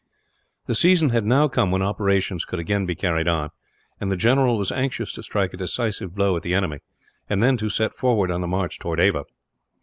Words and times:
The 0.65 0.73
season 0.73 1.11
had 1.11 1.25
now 1.27 1.47
come 1.47 1.69
when 1.69 1.83
operations 1.83 2.43
could 2.43 2.57
again 2.57 2.87
be 2.87 2.95
carried 2.95 3.27
on, 3.27 3.51
and 3.99 4.11
the 4.11 4.17
general 4.17 4.57
was 4.57 4.71
anxious 4.71 5.13
to 5.13 5.21
strike 5.21 5.53
a 5.53 5.57
decisive 5.57 6.15
blow 6.15 6.35
at 6.35 6.41
the 6.41 6.55
enemy, 6.55 6.79
and 7.29 7.43
then 7.43 7.55
to 7.57 7.69
set 7.69 7.93
forward 7.93 8.31
on 8.31 8.41
the 8.41 8.47
march 8.47 8.79
towards 8.79 8.99
Ava. 8.99 9.25